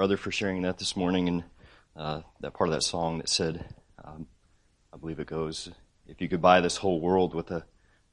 brother 0.00 0.16
for 0.16 0.30
sharing 0.30 0.62
that 0.62 0.78
this 0.78 0.96
morning 0.96 1.28
and 1.28 1.44
uh, 1.94 2.22
that 2.40 2.54
part 2.54 2.70
of 2.70 2.74
that 2.74 2.80
song 2.80 3.18
that 3.18 3.28
said, 3.28 3.66
um, 4.02 4.26
I 4.94 4.96
believe 4.96 5.20
it 5.20 5.26
goes, 5.26 5.70
if 6.06 6.22
you 6.22 6.26
could 6.26 6.40
buy 6.40 6.62
this 6.62 6.78
whole 6.78 7.02
world 7.02 7.34
with 7.34 7.50
a 7.50 7.66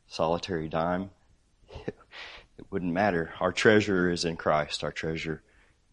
solitary 0.05 0.68
dime, 0.68 1.12
it 1.88 2.65
wouldn't 2.70 2.92
matter. 2.92 3.31
Our 3.39 3.54
treasure 3.54 4.12
is 4.12 4.26
in 4.26 4.36
Christ. 4.36 4.84
Our 4.84 4.92
treasure 4.92 5.44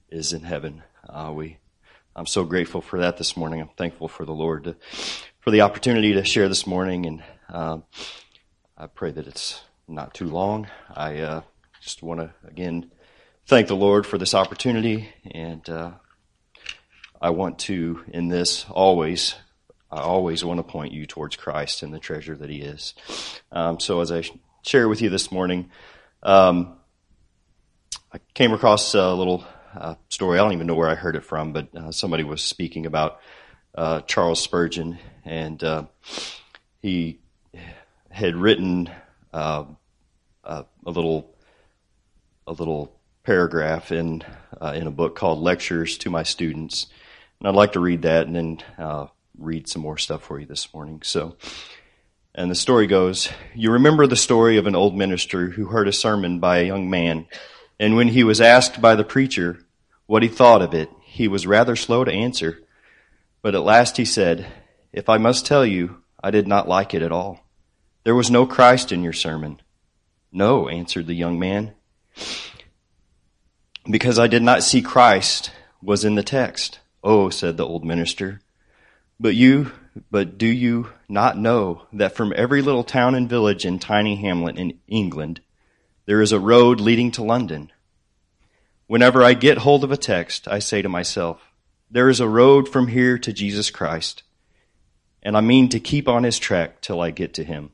is 0.08 0.32
in 0.32 0.42
heaven. 0.42 0.82
Uh, 1.08 1.30
we, 1.32 1.58
I'm 2.16 2.26
so 2.26 2.42
grateful 2.42 2.80
for 2.80 2.98
that 2.98 3.16
this 3.16 3.36
morning. 3.36 3.60
I'm 3.60 3.70
thankful 3.76 4.08
for 4.08 4.24
the 4.24 4.34
Lord 4.34 4.64
to, 4.64 4.76
for 5.38 5.52
the 5.52 5.60
opportunity 5.60 6.12
to 6.14 6.24
share 6.24 6.48
this 6.48 6.66
morning, 6.66 7.06
and 7.06 7.22
um, 7.50 7.84
I 8.76 8.88
pray 8.88 9.12
that 9.12 9.28
it's 9.28 9.62
not 9.86 10.12
too 10.12 10.26
long. 10.26 10.66
I 10.92 11.20
uh, 11.20 11.42
just 11.80 12.02
want 12.02 12.18
to 12.18 12.34
again 12.48 12.90
thank 13.46 13.68
the 13.68 13.76
Lord 13.76 14.06
for 14.06 14.16
this 14.16 14.34
opportunity, 14.34 15.08
and 15.30 15.68
uh, 15.68 15.92
I 17.20 17.30
want 17.30 17.58
to, 17.60 18.02
in 18.08 18.28
this, 18.28 18.64
always, 18.70 19.34
I 19.90 20.00
always 20.00 20.44
want 20.44 20.58
to 20.58 20.64
point 20.64 20.92
you 20.92 21.06
towards 21.06 21.36
Christ 21.36 21.82
and 21.82 21.92
the 21.92 21.98
treasure 21.98 22.34
that 22.36 22.48
He 22.48 22.62
is. 22.62 22.94
Um, 23.52 23.80
so, 23.80 24.00
as 24.00 24.10
I 24.10 24.24
share 24.62 24.88
with 24.88 25.02
you 25.02 25.10
this 25.10 25.30
morning, 25.30 25.70
um, 26.22 26.76
I 28.12 28.18
came 28.32 28.52
across 28.52 28.94
a 28.94 29.12
little 29.12 29.44
uh, 29.76 29.96
story. 30.08 30.38
I 30.38 30.42
don't 30.42 30.52
even 30.52 30.66
know 30.66 30.74
where 30.74 30.88
I 30.88 30.94
heard 30.94 31.16
it 31.16 31.24
from, 31.24 31.52
but 31.52 31.74
uh, 31.76 31.92
somebody 31.92 32.24
was 32.24 32.42
speaking 32.42 32.86
about 32.86 33.20
uh, 33.74 34.00
Charles 34.02 34.40
Spurgeon, 34.40 34.98
and 35.24 35.62
uh, 35.62 35.84
he 36.80 37.20
had 38.10 38.36
written 38.36 38.90
uh, 39.32 39.64
a 40.44 40.64
little 40.84 41.34
a 42.46 42.52
little 42.52 42.94
paragraph 43.24 43.90
in 43.90 44.22
uh, 44.60 44.72
in 44.76 44.86
a 44.86 44.90
book 44.90 45.16
called 45.16 45.40
Lectures 45.40 45.98
to 45.98 46.10
My 46.10 46.22
Students, 46.22 46.86
and 47.38 47.48
I'd 47.48 47.54
like 47.54 47.72
to 47.72 47.80
read 47.80 48.02
that 48.02 48.26
and 48.26 48.36
then 48.36 48.58
uh, 48.78 49.06
read 49.38 49.66
some 49.66 49.82
more 49.82 49.98
stuff 49.98 50.22
for 50.22 50.38
you 50.38 50.46
this 50.46 50.72
morning. 50.72 51.00
So, 51.02 51.36
and 52.34 52.50
the 52.50 52.54
story 52.54 52.86
goes: 52.86 53.30
You 53.54 53.72
remember 53.72 54.06
the 54.06 54.16
story 54.16 54.58
of 54.58 54.66
an 54.66 54.76
old 54.76 54.94
minister 54.94 55.48
who 55.48 55.66
heard 55.66 55.88
a 55.88 55.92
sermon 55.92 56.38
by 56.38 56.58
a 56.58 56.66
young 56.66 56.88
man, 56.88 57.26
and 57.80 57.96
when 57.96 58.08
he 58.08 58.22
was 58.22 58.40
asked 58.40 58.80
by 58.80 58.94
the 58.94 59.04
preacher 59.04 59.58
what 60.06 60.22
he 60.22 60.28
thought 60.28 60.62
of 60.62 60.74
it, 60.74 60.90
he 61.02 61.26
was 61.26 61.46
rather 61.46 61.76
slow 61.76 62.04
to 62.04 62.12
answer, 62.12 62.62
but 63.42 63.54
at 63.54 63.62
last 63.62 63.96
he 63.96 64.04
said, 64.04 64.46
"If 64.92 65.08
I 65.08 65.16
must 65.18 65.46
tell 65.46 65.64
you, 65.64 66.02
I 66.22 66.30
did 66.30 66.46
not 66.46 66.68
like 66.68 66.92
it 66.92 67.02
at 67.02 67.12
all. 67.12 67.40
There 68.04 68.14
was 68.14 68.30
no 68.30 68.46
Christ 68.46 68.92
in 68.92 69.02
your 69.02 69.14
sermon." 69.14 69.60
No, 70.36 70.68
answered 70.68 71.06
the 71.06 71.14
young 71.14 71.38
man 71.38 71.74
because 73.88 74.18
I 74.18 74.26
did 74.26 74.42
not 74.42 74.62
see 74.62 74.82
Christ 74.82 75.50
was 75.82 76.04
in 76.04 76.14
the 76.14 76.22
text. 76.22 76.80
Oh, 77.02 77.28
said 77.28 77.56
the 77.56 77.66
old 77.66 77.84
minister. 77.84 78.40
But 79.20 79.34
you, 79.34 79.72
but 80.10 80.38
do 80.38 80.46
you 80.46 80.90
not 81.08 81.38
know 81.38 81.82
that 81.92 82.16
from 82.16 82.32
every 82.34 82.62
little 82.62 82.84
town 82.84 83.14
and 83.14 83.28
village 83.28 83.64
and 83.64 83.80
tiny 83.80 84.16
hamlet 84.16 84.56
in 84.56 84.80
England, 84.88 85.40
there 86.06 86.22
is 86.22 86.32
a 86.32 86.40
road 86.40 86.80
leading 86.80 87.10
to 87.12 87.22
London? 87.22 87.70
Whenever 88.86 89.22
I 89.22 89.34
get 89.34 89.58
hold 89.58 89.84
of 89.84 89.92
a 89.92 89.96
text, 89.96 90.48
I 90.48 90.58
say 90.58 90.82
to 90.82 90.88
myself, 90.88 91.40
there 91.90 92.08
is 92.08 92.20
a 92.20 92.28
road 92.28 92.68
from 92.68 92.88
here 92.88 93.18
to 93.18 93.32
Jesus 93.32 93.70
Christ, 93.70 94.22
and 95.22 95.36
I 95.36 95.40
mean 95.40 95.68
to 95.68 95.80
keep 95.80 96.08
on 96.08 96.24
his 96.24 96.38
track 96.38 96.80
till 96.80 97.00
I 97.00 97.10
get 97.10 97.34
to 97.34 97.44
him. 97.44 97.70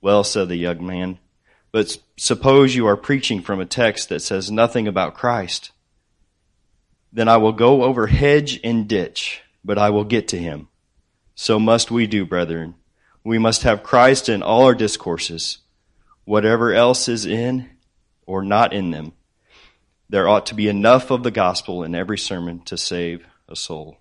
Well, 0.00 0.24
said 0.24 0.48
the 0.48 0.56
young 0.56 0.86
man, 0.86 1.18
but 1.76 1.94
suppose 2.16 2.74
you 2.74 2.86
are 2.86 2.96
preaching 2.96 3.42
from 3.42 3.60
a 3.60 3.66
text 3.66 4.08
that 4.08 4.22
says 4.22 4.50
nothing 4.50 4.88
about 4.88 5.12
Christ. 5.12 5.72
Then 7.12 7.28
I 7.28 7.36
will 7.36 7.52
go 7.52 7.82
over 7.82 8.06
hedge 8.06 8.58
and 8.64 8.88
ditch, 8.88 9.42
but 9.62 9.76
I 9.76 9.90
will 9.90 10.04
get 10.04 10.28
to 10.28 10.38
him. 10.38 10.68
So 11.34 11.58
must 11.58 11.90
we 11.90 12.06
do, 12.06 12.24
brethren. 12.24 12.76
We 13.24 13.36
must 13.36 13.64
have 13.64 13.82
Christ 13.82 14.30
in 14.30 14.42
all 14.42 14.62
our 14.64 14.74
discourses, 14.74 15.58
whatever 16.24 16.72
else 16.72 17.10
is 17.10 17.26
in 17.26 17.68
or 18.24 18.42
not 18.42 18.72
in 18.72 18.90
them. 18.90 19.12
There 20.08 20.28
ought 20.28 20.46
to 20.46 20.54
be 20.54 20.68
enough 20.68 21.10
of 21.10 21.24
the 21.24 21.30
gospel 21.30 21.84
in 21.84 21.94
every 21.94 22.16
sermon 22.16 22.60
to 22.60 22.78
save 22.78 23.26
a 23.50 23.54
soul. 23.54 23.98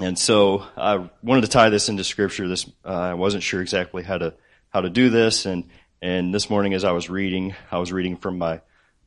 And 0.00 0.18
so 0.18 0.66
I 0.76 1.08
wanted 1.22 1.42
to 1.42 1.48
tie 1.48 1.68
this 1.68 1.88
into 1.88 2.02
scripture. 2.02 2.48
This 2.48 2.68
uh, 2.84 2.88
I 2.88 3.14
wasn't 3.14 3.44
sure 3.44 3.62
exactly 3.62 4.02
how 4.02 4.18
to 4.18 4.34
how 4.70 4.80
to 4.80 4.90
do 4.90 5.10
this. 5.10 5.46
And, 5.46 5.64
and 6.00 6.32
this 6.32 6.50
morning 6.50 6.74
as 6.74 6.84
I 6.84 6.92
was 6.92 7.08
reading, 7.08 7.54
I 7.70 7.78
was 7.78 7.92
reading 7.92 8.16
from 8.16 8.38
my, 8.38 8.60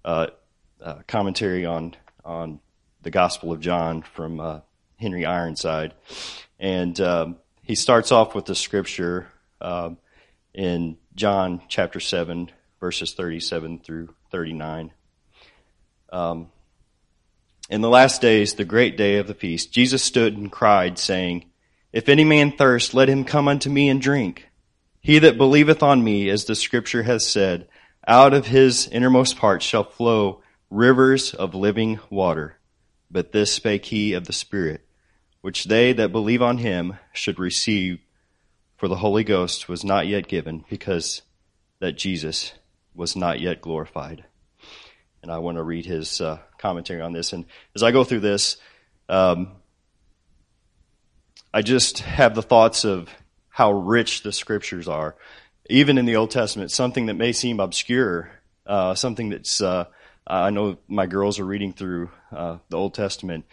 uh, 0.03 0.27
uh, 0.81 0.99
commentary 1.07 1.65
on, 1.65 1.95
on 2.25 2.59
the 3.01 3.11
Gospel 3.11 3.51
of 3.51 3.59
John 3.59 4.01
from, 4.01 4.39
uh, 4.39 4.59
Henry 4.97 5.25
Ironside. 5.25 5.93
And, 6.59 6.99
um, 6.99 7.37
he 7.63 7.75
starts 7.75 8.11
off 8.11 8.35
with 8.35 8.45
the 8.45 8.55
scripture, 8.55 9.27
um, 9.61 9.97
in 10.53 10.97
John 11.15 11.61
chapter 11.67 11.99
7, 11.99 12.51
verses 12.79 13.13
37 13.13 13.79
through 13.79 14.09
39. 14.31 14.91
Um, 16.11 16.49
in 17.69 17.81
the 17.81 17.89
last 17.89 18.21
days, 18.21 18.55
the 18.55 18.65
great 18.65 18.97
day 18.97 19.17
of 19.17 19.27
the 19.27 19.33
feast, 19.33 19.71
Jesus 19.71 20.03
stood 20.03 20.35
and 20.35 20.51
cried, 20.51 20.99
saying, 20.99 21.45
If 21.93 22.09
any 22.09 22.25
man 22.25 22.51
thirst, 22.51 22.93
let 22.93 23.07
him 23.07 23.23
come 23.23 23.47
unto 23.47 23.69
me 23.69 23.87
and 23.87 24.01
drink. 24.01 24.50
He 25.01 25.17
that 25.19 25.37
believeth 25.37 25.81
on 25.81 26.03
me, 26.03 26.29
as 26.29 26.45
the 26.45 26.55
scripture 26.55 27.03
has 27.03 27.25
said, 27.25 27.67
out 28.07 28.33
of 28.33 28.47
his 28.47 28.87
innermost 28.87 29.35
parts 29.37 29.65
shall 29.65 29.83
flow 29.83 30.41
rivers 30.69 31.33
of 31.33 31.55
living 31.55 31.99
water. 32.09 32.57
But 33.09 33.31
this 33.31 33.51
spake 33.51 33.85
he 33.85 34.13
of 34.13 34.25
the 34.25 34.33
Spirit, 34.33 34.85
which 35.41 35.65
they 35.65 35.91
that 35.93 36.11
believe 36.11 36.41
on 36.41 36.59
him 36.59 36.97
should 37.13 37.39
receive, 37.39 37.99
for 38.77 38.87
the 38.87 38.95
Holy 38.95 39.23
Ghost 39.23 39.67
was 39.67 39.83
not 39.83 40.07
yet 40.07 40.27
given, 40.27 40.63
because 40.69 41.23
that 41.79 41.97
Jesus 41.97 42.53
was 42.93 43.15
not 43.15 43.39
yet 43.39 43.59
glorified. 43.59 44.23
And 45.23 45.31
I 45.31 45.39
want 45.39 45.57
to 45.57 45.63
read 45.63 45.85
his 45.85 46.21
uh, 46.21 46.39
commentary 46.57 47.01
on 47.01 47.11
this. 47.11 47.33
And 47.33 47.45
as 47.75 47.83
I 47.83 47.91
go 47.91 48.03
through 48.03 48.21
this, 48.21 48.57
um, 49.09 49.51
I 51.53 51.61
just 51.61 51.99
have 51.99 52.33
the 52.33 52.41
thoughts 52.41 52.85
of 52.85 53.09
how 53.51 53.71
rich 53.71 54.23
the 54.23 54.31
scriptures 54.31 54.87
are. 54.87 55.15
Even 55.69 55.97
in 55.97 56.05
the 56.05 56.15
Old 56.15 56.31
Testament, 56.31 56.71
something 56.71 57.05
that 57.05 57.13
may 57.13 57.31
seem 57.31 57.59
obscure, 57.59 58.31
uh, 58.65 58.95
something 58.95 59.29
that's, 59.29 59.61
uh, 59.61 59.85
I 60.25 60.49
know 60.49 60.77
my 60.87 61.05
girls 61.05 61.39
are 61.39 61.45
reading 61.45 61.73
through 61.73 62.09
uh, 62.31 62.57
the 62.69 62.77
Old 62.77 62.93
Testament 62.93 63.45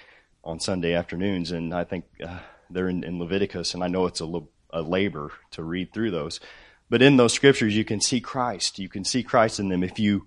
on 0.42 0.60
Sunday 0.60 0.94
afternoons, 0.94 1.50
and 1.50 1.74
I 1.74 1.84
think 1.84 2.04
uh, 2.24 2.38
they're 2.70 2.88
in, 2.88 3.04
in, 3.04 3.18
Leviticus, 3.18 3.74
and 3.74 3.84
I 3.84 3.88
know 3.88 4.06
it's 4.06 4.20
a, 4.20 4.40
a 4.70 4.82
labor 4.82 5.32
to 5.52 5.62
read 5.62 5.92
through 5.92 6.12
those. 6.12 6.40
But 6.88 7.02
in 7.02 7.16
those 7.16 7.34
scriptures, 7.34 7.76
you 7.76 7.84
can 7.84 8.00
see 8.00 8.20
Christ. 8.20 8.78
You 8.78 8.88
can 8.88 9.04
see 9.04 9.22
Christ 9.22 9.60
in 9.60 9.68
them 9.68 9.82
if 9.82 9.98
you 9.98 10.26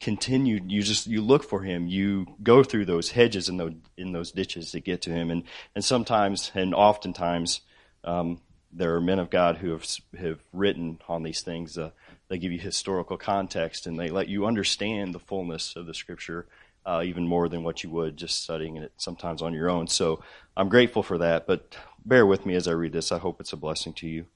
continue. 0.00 0.60
You 0.66 0.82
just 0.82 1.06
you 1.06 1.20
look 1.20 1.44
for 1.44 1.62
Him. 1.62 1.86
You 1.86 2.26
go 2.42 2.64
through 2.64 2.86
those 2.86 3.10
hedges 3.10 3.48
and 3.48 3.60
those 3.60 3.74
in 3.96 4.12
those 4.12 4.32
ditches 4.32 4.72
to 4.72 4.80
get 4.80 5.02
to 5.02 5.10
Him. 5.10 5.30
And 5.30 5.44
and 5.74 5.84
sometimes 5.84 6.50
and 6.54 6.74
oftentimes, 6.74 7.60
um, 8.02 8.40
there 8.72 8.94
are 8.94 9.00
men 9.00 9.18
of 9.18 9.30
God 9.30 9.58
who 9.58 9.70
have 9.70 9.86
have 10.18 10.38
written 10.52 11.00
on 11.08 11.22
these 11.22 11.42
things. 11.42 11.76
Uh, 11.76 11.90
they 12.28 12.38
give 12.38 12.52
you 12.52 12.58
historical 12.58 13.16
context 13.16 13.86
and 13.86 13.98
they 13.98 14.08
let 14.08 14.28
you 14.28 14.46
understand 14.46 15.14
the 15.14 15.18
fullness 15.18 15.74
of 15.76 15.86
the 15.86 15.94
Scripture 15.94 16.46
uh, 16.86 17.02
even 17.04 17.26
more 17.26 17.48
than 17.48 17.62
what 17.62 17.82
you 17.82 17.90
would 17.90 18.16
just 18.16 18.42
studying 18.42 18.76
it 18.76 18.92
sometimes 18.96 19.42
on 19.42 19.52
your 19.52 19.68
own. 19.68 19.86
So 19.86 20.22
I'm 20.56 20.68
grateful 20.68 21.02
for 21.02 21.18
that. 21.18 21.46
But 21.46 21.76
bear 22.04 22.24
with 22.24 22.46
me 22.46 22.54
as 22.54 22.68
I 22.68 22.72
read 22.72 22.92
this. 22.92 23.12
I 23.12 23.18
hope 23.18 23.40
it's 23.40 23.52
a 23.52 23.56
blessing 23.56 23.92
to 23.94 24.08
you. 24.08 24.26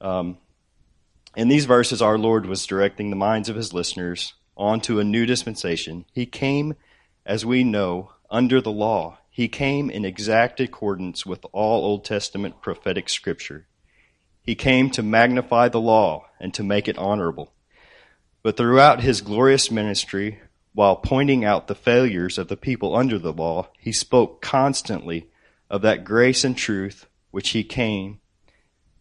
Um, 0.00 0.38
in 1.36 1.48
these 1.48 1.64
verses, 1.64 2.02
our 2.02 2.18
Lord 2.18 2.46
was 2.46 2.66
directing 2.66 3.10
the 3.10 3.16
minds 3.16 3.48
of 3.48 3.56
His 3.56 3.72
listeners 3.72 4.34
onto 4.56 4.98
a 4.98 5.04
new 5.04 5.24
dispensation. 5.24 6.04
He 6.12 6.26
came, 6.26 6.74
as 7.24 7.46
we 7.46 7.64
know, 7.64 8.12
under 8.30 8.60
the 8.60 8.72
law. 8.72 9.18
He 9.38 9.46
came 9.46 9.88
in 9.88 10.04
exact 10.04 10.58
accordance 10.58 11.24
with 11.24 11.46
all 11.52 11.84
Old 11.84 12.04
Testament 12.04 12.60
prophetic 12.60 13.08
scripture. 13.08 13.68
He 14.42 14.56
came 14.56 14.90
to 14.90 15.00
magnify 15.00 15.68
the 15.68 15.80
law 15.80 16.26
and 16.40 16.52
to 16.54 16.64
make 16.64 16.88
it 16.88 16.98
honorable. 16.98 17.52
But 18.42 18.56
throughout 18.56 19.00
his 19.00 19.20
glorious 19.20 19.70
ministry, 19.70 20.40
while 20.74 20.96
pointing 20.96 21.44
out 21.44 21.68
the 21.68 21.76
failures 21.76 22.36
of 22.36 22.48
the 22.48 22.56
people 22.56 22.96
under 22.96 23.16
the 23.16 23.32
law, 23.32 23.68
he 23.78 23.92
spoke 23.92 24.42
constantly 24.42 25.28
of 25.70 25.82
that 25.82 26.02
grace 26.02 26.42
and 26.42 26.56
truth 26.56 27.06
which 27.30 27.50
he 27.50 27.62
came 27.62 28.18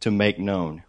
to 0.01 0.11
make 0.11 0.37
known. 0.37 0.83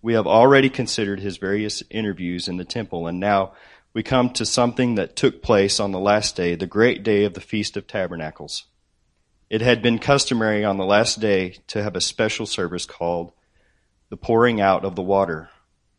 We 0.00 0.14
have 0.14 0.26
already 0.26 0.70
considered 0.70 1.20
his 1.20 1.36
various 1.36 1.82
interviews 1.90 2.48
in 2.48 2.56
the 2.56 2.64
temple, 2.64 3.06
and 3.06 3.20
now 3.20 3.52
we 3.92 4.02
come 4.02 4.30
to 4.30 4.46
something 4.46 4.94
that 4.94 5.14
took 5.14 5.42
place 5.42 5.78
on 5.78 5.92
the 5.92 6.00
last 6.00 6.36
day, 6.36 6.54
the 6.54 6.66
great 6.66 7.02
day 7.02 7.24
of 7.24 7.34
the 7.34 7.42
Feast 7.42 7.76
of 7.76 7.86
Tabernacles. 7.86 8.64
It 9.50 9.60
had 9.60 9.82
been 9.82 9.98
customary 9.98 10.64
on 10.64 10.78
the 10.78 10.84
last 10.84 11.20
day 11.20 11.58
to 11.68 11.82
have 11.82 11.96
a 11.96 12.00
special 12.00 12.46
service 12.46 12.86
called 12.86 13.32
the 14.08 14.16
pouring 14.16 14.60
out 14.60 14.84
of 14.84 14.96
the 14.96 15.02
water. 15.02 15.50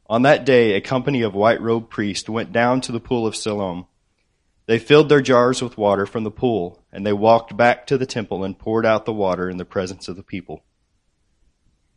On 0.07 0.23
that 0.23 0.45
day, 0.45 0.73
a 0.73 0.81
company 0.81 1.21
of 1.21 1.33
white 1.33 1.61
robed 1.61 1.89
priests 1.89 2.29
went 2.29 2.51
down 2.51 2.81
to 2.81 2.91
the 2.91 2.99
pool 2.99 3.25
of 3.25 3.35
Siloam. 3.35 3.85
They 4.65 4.79
filled 4.79 5.09
their 5.09 5.21
jars 5.21 5.61
with 5.61 5.77
water 5.77 6.05
from 6.05 6.23
the 6.23 6.31
pool, 6.31 6.83
and 6.91 7.05
they 7.05 7.13
walked 7.13 7.55
back 7.55 7.85
to 7.87 7.97
the 7.97 8.05
temple 8.05 8.43
and 8.43 8.57
poured 8.57 8.85
out 8.85 9.05
the 9.05 9.13
water 9.13 9.49
in 9.49 9.57
the 9.57 9.65
presence 9.65 10.07
of 10.07 10.15
the 10.15 10.23
people. 10.23 10.63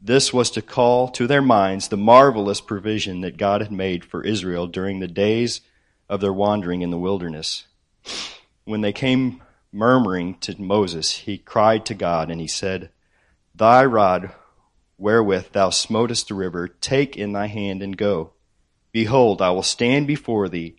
This 0.01 0.33
was 0.33 0.51
to 0.53 0.63
call 0.63 1.09
to 1.09 1.27
their 1.27 1.43
minds 1.43 1.89
the 1.89 1.97
marvelous 1.97 2.61
provision 2.61 3.23
that 3.23 3.37
God 3.37 3.63
had 3.63 3.73
made 3.73 4.05
for 4.05 4.23
Israel 4.23 4.67
during 4.67 5.01
the 5.01 5.09
days 5.09 5.61
of 6.09 6.21
their 6.21 6.33
wandering 6.33 6.83
in 6.83 6.91
the 6.91 6.99
wilderness. 6.99 7.65
When 8.65 8.81
they 8.83 8.93
came 8.93 9.43
murmuring 9.73 10.39
to 10.39 10.61
Moses, 10.61 11.13
he 11.19 11.39
cried 11.39 11.85
to 11.87 11.95
God 11.95 12.31
and 12.31 12.41
he 12.41 12.47
said, 12.47 12.91
Thy 13.55 13.85
rod 13.85 14.33
wherewith 14.97 15.53
thou 15.53 15.71
smotest 15.71 16.29
the 16.29 16.35
river, 16.35 16.69
take 16.69 17.17
in 17.17 17.33
thy 17.33 17.47
hand 17.47 17.83
and 17.83 17.97
go. 17.97 18.33
Behold, 18.93 19.41
I 19.41 19.51
will 19.51 19.63
stand 19.63 20.07
before 20.07 20.49
thee 20.49 20.77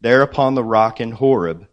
there 0.00 0.22
upon 0.22 0.54
the 0.54 0.64
rock 0.64 1.00
in 1.00 1.12
Horeb, 1.12 1.66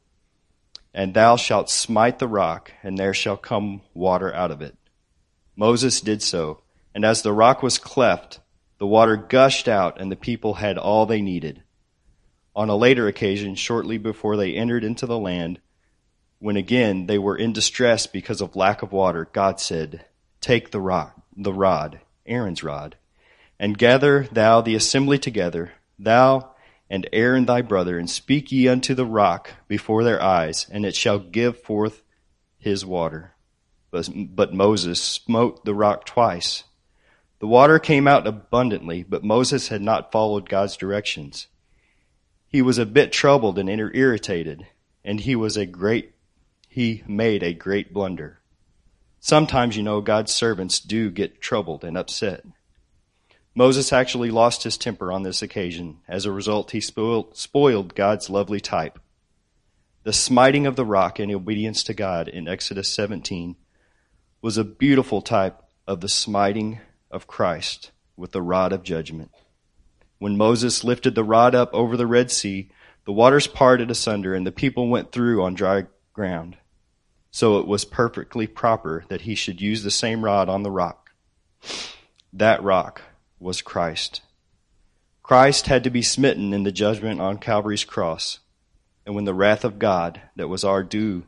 and 0.93 1.13
thou 1.13 1.35
shalt 1.35 1.69
smite 1.69 2.19
the 2.19 2.27
rock, 2.27 2.71
and 2.81 2.97
there 2.97 3.13
shall 3.13 3.37
come 3.37 3.81
water 3.93 4.33
out 4.33 4.51
of 4.51 4.61
it. 4.61 4.75
Moses 5.55 6.01
did 6.01 6.21
so, 6.21 6.61
and 6.93 7.05
as 7.05 7.21
the 7.21 7.33
rock 7.33 7.61
was 7.61 7.77
cleft, 7.77 8.39
the 8.79 8.87
water 8.87 9.15
gushed 9.15 9.67
out, 9.67 9.99
and 9.99 10.11
the 10.11 10.15
people 10.15 10.55
had 10.55 10.77
all 10.77 11.05
they 11.05 11.21
needed. 11.21 11.61
On 12.55 12.69
a 12.69 12.75
later 12.75 13.07
occasion, 13.07 13.55
shortly 13.55 13.97
before 13.97 14.37
they 14.37 14.53
entered 14.53 14.83
into 14.83 15.05
the 15.05 15.19
land, 15.19 15.59
when 16.39 16.57
again 16.57 17.07
they 17.07 17.17
were 17.17 17.37
in 17.37 17.53
distress 17.53 18.07
because 18.07 18.41
of 18.41 18.55
lack 18.55 18.81
of 18.81 18.91
water, 18.91 19.27
God 19.31 19.59
said, 19.59 20.05
Take 20.41 20.71
the 20.71 20.81
rock, 20.81 21.15
the 21.35 21.53
rod, 21.53 21.99
Aaron's 22.25 22.63
rod, 22.63 22.95
and 23.59 23.77
gather 23.77 24.27
thou 24.31 24.61
the 24.61 24.75
assembly 24.75 25.17
together, 25.17 25.73
thou 25.97 26.55
and 26.89 27.09
Aaron 27.11 27.45
thy 27.45 27.61
brother, 27.61 27.97
and 27.97 28.09
speak 28.09 28.51
ye 28.51 28.67
unto 28.67 28.93
the 28.93 29.05
rock 29.05 29.51
before 29.67 30.03
their 30.03 30.21
eyes, 30.21 30.67
and 30.69 30.85
it 30.85 30.95
shall 30.95 31.19
give 31.19 31.61
forth 31.61 32.03
his 32.59 32.85
water. 32.85 33.33
But, 33.91 34.09
but 34.13 34.53
Moses 34.53 35.01
smote 35.01 35.65
the 35.65 35.73
rock 35.73 36.05
twice. 36.05 36.63
The 37.39 37.47
water 37.47 37.79
came 37.79 38.07
out 38.07 38.27
abundantly, 38.27 39.03
but 39.03 39.23
Moses 39.23 39.69
had 39.69 39.81
not 39.81 40.11
followed 40.11 40.49
God's 40.49 40.77
directions. 40.77 41.47
He 42.47 42.61
was 42.61 42.77
a 42.77 42.85
bit 42.85 43.11
troubled 43.11 43.59
and 43.59 43.69
irritated, 43.69 44.67
and 45.03 45.19
he 45.19 45.35
was 45.35 45.57
a 45.57 45.65
great, 45.65 46.13
he 46.75 47.01
made 47.07 47.41
a 47.41 47.53
great 47.53 47.93
blunder. 47.93 48.37
Sometimes, 49.21 49.77
you 49.77 49.81
know, 49.81 50.01
God's 50.01 50.33
servants 50.33 50.81
do 50.81 51.09
get 51.09 51.39
troubled 51.39 51.85
and 51.85 51.97
upset. 51.97 52.43
Moses 53.55 53.93
actually 53.93 54.29
lost 54.29 54.63
his 54.63 54.77
temper 54.77 55.09
on 55.09 55.23
this 55.23 55.41
occasion. 55.41 55.99
As 56.05 56.25
a 56.25 56.33
result, 56.33 56.71
he 56.71 56.81
spoiled, 56.81 57.37
spoiled 57.37 57.95
God's 57.95 58.29
lovely 58.29 58.59
type. 58.59 58.99
The 60.03 60.11
smiting 60.11 60.67
of 60.67 60.75
the 60.75 60.83
rock 60.83 61.17
in 61.17 61.33
obedience 61.33 61.81
to 61.83 61.93
God 61.93 62.27
in 62.27 62.45
Exodus 62.45 62.89
17 62.89 63.55
was 64.41 64.57
a 64.57 64.65
beautiful 64.65 65.21
type 65.21 65.63
of 65.87 66.01
the 66.01 66.09
smiting 66.09 66.81
of 67.09 67.25
Christ 67.25 67.91
with 68.17 68.33
the 68.33 68.41
rod 68.41 68.73
of 68.73 68.83
judgment. 68.83 69.31
When 70.19 70.35
Moses 70.35 70.83
lifted 70.83 71.15
the 71.15 71.23
rod 71.23 71.55
up 71.55 71.73
over 71.73 71.95
the 71.95 72.05
Red 72.05 72.31
Sea, 72.31 72.69
the 73.05 73.13
waters 73.13 73.47
parted 73.47 73.89
asunder 73.89 74.35
and 74.35 74.45
the 74.45 74.51
people 74.51 74.89
went 74.89 75.13
through 75.13 75.41
on 75.41 75.53
dry 75.53 75.85
ground. 76.11 76.57
So 77.35 77.59
it 77.59 77.67
was 77.67 77.83
perfectly 77.83 78.47
proper 78.47 79.03
that 79.09 79.23
he 79.23 79.35
should 79.35 79.59
use 79.59 79.83
the 79.83 79.91
same 79.91 80.23
rod 80.23 80.47
on 80.47 80.63
the 80.63 80.71
rock. 80.71 81.11
That 82.31 82.63
rock 82.63 83.01
was 83.41 83.61
Christ. 83.61 84.21
Christ 85.21 85.67
had 85.67 85.83
to 85.83 85.89
be 85.89 86.01
smitten 86.01 86.53
in 86.53 86.63
the 86.63 86.71
judgment 86.71 87.19
on 87.19 87.39
Calvary's 87.39 87.83
cross. 87.83 88.39
And 89.05 89.15
when 89.15 89.25
the 89.25 89.33
wrath 89.33 89.65
of 89.65 89.79
God 89.79 90.21
that 90.37 90.47
was 90.47 90.63
our 90.63 90.81
due 90.81 91.25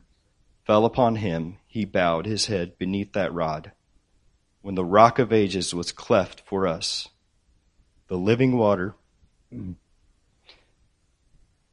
fell 0.63 0.85
upon 0.85 1.17
him, 1.17 1.57
he 1.67 1.83
bowed 1.83 2.25
his 2.25 2.45
head 2.45 2.77
beneath 2.77 3.11
that 3.11 3.33
rod. 3.33 3.73
When 4.61 4.75
the 4.75 4.85
rock 4.85 5.19
of 5.19 5.33
ages 5.33 5.75
was 5.75 5.91
cleft 5.91 6.41
for 6.45 6.65
us, 6.65 7.09
the 8.07 8.17
living 8.17 8.57
water 8.57 8.95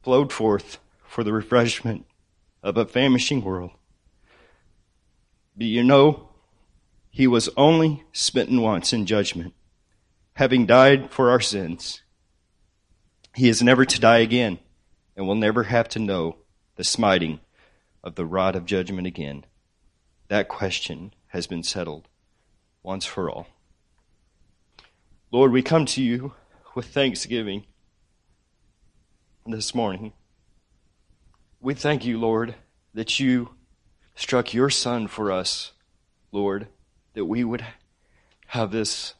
flowed 0.03 0.33
forth 0.33 0.79
for 1.07 1.23
the 1.23 1.31
refreshment 1.31 2.05
of 2.61 2.75
a 2.75 2.85
famishing 2.85 3.41
world. 3.41 3.71
But 5.55 5.67
you 5.67 5.83
know, 5.83 6.29
he 7.09 7.27
was 7.27 7.49
only 7.55 8.03
smitten 8.11 8.61
once 8.61 8.91
in 8.93 9.05
judgment 9.05 9.53
having 10.35 10.65
died 10.65 11.11
for 11.11 11.31
our 11.31 11.39
sins, 11.39 12.01
he 13.33 13.49
is 13.49 13.61
never 13.61 13.85
to 13.85 13.99
die 13.99 14.19
again 14.19 14.59
and 15.15 15.27
will 15.27 15.35
never 15.35 15.63
have 15.63 15.89
to 15.89 15.99
know 15.99 16.37
the 16.75 16.83
smiting 16.83 17.39
of 18.03 18.15
the 18.15 18.25
rod 18.25 18.55
of 18.55 18.65
judgment 18.65 19.07
again. 19.07 19.45
That 20.27 20.47
question 20.47 21.13
has 21.27 21.47
been 21.47 21.63
settled 21.63 22.07
once 22.83 23.05
for 23.05 23.29
all. 23.29 23.47
Lord, 25.31 25.51
we 25.51 25.61
come 25.61 25.85
to 25.87 26.03
you 26.03 26.33
with 26.75 26.87
thanksgiving 26.87 27.65
this 29.45 29.73
morning. 29.73 30.13
We 31.61 31.73
thank 31.73 32.05
you, 32.05 32.19
Lord, 32.19 32.55
that 32.93 33.19
you 33.19 33.51
struck 34.15 34.53
your 34.53 34.69
Son 34.69 35.07
for 35.07 35.31
us, 35.31 35.73
Lord, 36.31 36.67
that 37.13 37.25
we 37.25 37.43
would 37.43 37.65
have 38.47 38.71
this 38.71 39.13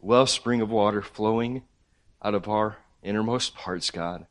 wellspring 0.00 0.60
of 0.60 0.70
water 0.70 1.02
flowing 1.02 1.62
out 2.22 2.34
of 2.34 2.48
our 2.48 2.78
innermost 3.02 3.54
parts, 3.54 3.90
God. 3.90 4.26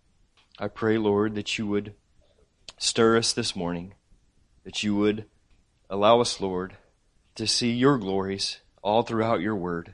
I 0.59 0.67
pray, 0.67 0.97
Lord, 0.97 1.35
that 1.35 1.57
you 1.57 1.67
would 1.67 1.93
stir 2.77 3.17
us 3.17 3.33
this 3.33 3.55
morning, 3.55 3.93
that 4.63 4.83
you 4.83 4.95
would 4.95 5.25
allow 5.89 6.19
us, 6.21 6.41
Lord, 6.41 6.75
to 7.35 7.47
see 7.47 7.71
your 7.71 7.97
glories 7.97 8.59
all 8.81 9.03
throughout 9.03 9.41
your 9.41 9.55
word, 9.55 9.93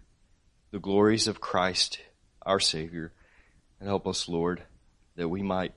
the 0.72 0.80
glories 0.80 1.28
of 1.28 1.42
Christ, 1.42 2.00
our 2.46 2.60
Savior, 2.60 3.14
and 3.80 3.88
help 3.88 4.08
us, 4.08 4.28
Lord, 4.28 4.64
that 5.16 5.30
we 5.30 5.42
might 5.42 5.74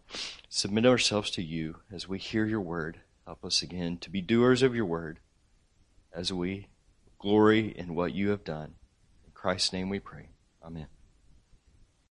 submit 0.49 0.87
ourselves 0.87 1.31
to 1.32 1.43
you 1.43 1.76
as 1.93 2.08
we 2.08 2.19
hear 2.19 2.44
your 2.44 2.61
word. 2.61 3.00
Help 3.27 3.45
us 3.45 3.63
again 3.63 3.99
to 3.99 4.11
be 4.11 4.21
doers 4.21 4.63
of 4.63 4.75
your 4.75 4.87
word 4.87 5.21
as 6.15 6.33
we 6.33 6.69
glory 7.19 7.69
in 7.77 7.95
what 7.95 8.13
you 8.13 8.31
have 8.31 8.45
done. 8.45 8.75
In 9.25 9.33
Christ's 9.33 9.73
name 9.73 9.89
we 9.89 10.01
pray. 10.01 10.31
Amen. 10.63 10.87